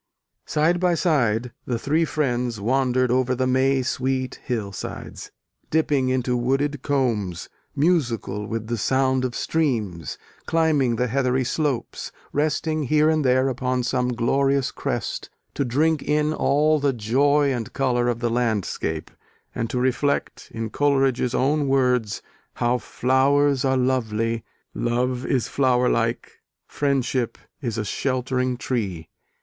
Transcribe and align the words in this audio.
Side 0.47 0.79
by 0.79 0.95
side 0.95 1.51
the 1.67 1.77
three 1.77 2.05
friends 2.05 2.59
wandered 2.59 3.11
over 3.11 3.35
the 3.35 3.45
May 3.45 3.83
sweet 3.83 4.39
hillsides, 4.43 5.31
dipping 5.69 6.09
into 6.09 6.35
wooded 6.35 6.81
combes, 6.81 7.49
musical 7.75 8.47
with 8.47 8.65
the 8.65 8.79
sound 8.79 9.23
of 9.23 9.35
streams, 9.35 10.17
climbing 10.47 10.95
the 10.95 11.05
heathery 11.05 11.43
slopes, 11.43 12.11
resting 12.33 12.81
here 12.85 13.11
and 13.11 13.23
there 13.23 13.47
upon 13.47 13.83
some 13.83 14.11
glorious 14.13 14.71
crest 14.71 15.29
to 15.53 15.63
drink 15.63 16.01
in 16.01 16.33
all 16.33 16.79
the 16.79 16.93
joy 16.93 17.53
and 17.53 17.71
colour 17.73 18.07
of 18.07 18.21
the 18.21 18.29
landscape, 18.31 19.11
and 19.53 19.69
to 19.69 19.77
reflect, 19.79 20.49
in 20.51 20.71
Coleridge's 20.71 21.35
own 21.35 21.67
words, 21.67 22.23
how 22.55 22.79
Flowers 22.79 23.63
are 23.63 23.77
lovely; 23.77 24.43
Love 24.73 25.27
is 25.27 25.47
flower 25.47 25.87
like; 25.89 26.41
Friendship 26.65 27.37
is 27.61 27.77
a 27.77 27.85
sheltering 27.85 28.57
tree. 28.57 29.07